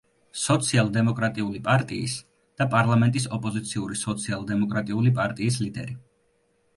სოციალ-დემოკრატიული 0.43 1.59
პარტიის 1.67 2.15
და 2.61 2.67
პარლამენტის 2.71 3.27
ოპოზიციური 3.37 3.99
სოციალ-დემოკრატიული 4.01 5.13
პარტიის 5.21 5.61
ლიდერი. 5.67 5.95